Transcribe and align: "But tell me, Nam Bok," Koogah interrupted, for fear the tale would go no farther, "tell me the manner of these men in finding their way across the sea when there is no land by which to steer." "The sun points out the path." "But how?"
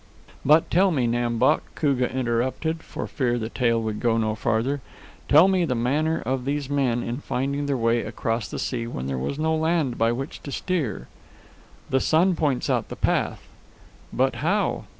"But 0.43 0.71
tell 0.71 0.89
me, 0.89 1.05
Nam 1.05 1.37
Bok," 1.37 1.61
Koogah 1.79 2.11
interrupted, 2.11 2.81
for 2.81 3.05
fear 3.05 3.37
the 3.37 3.49
tale 3.49 3.79
would 3.83 3.99
go 3.99 4.17
no 4.17 4.33
farther, 4.33 4.81
"tell 5.29 5.47
me 5.47 5.63
the 5.63 5.75
manner 5.75 6.23
of 6.25 6.43
these 6.43 6.71
men 6.71 7.03
in 7.03 7.17
finding 7.19 7.67
their 7.67 7.77
way 7.77 8.01
across 8.01 8.49
the 8.49 8.57
sea 8.57 8.87
when 8.87 9.05
there 9.05 9.19
is 9.27 9.37
no 9.37 9.55
land 9.55 9.99
by 9.99 10.11
which 10.11 10.41
to 10.41 10.51
steer." 10.51 11.07
"The 11.91 11.99
sun 11.99 12.35
points 12.35 12.67
out 12.67 12.89
the 12.89 12.95
path." 12.95 13.47
"But 14.11 14.37
how?" 14.37 14.85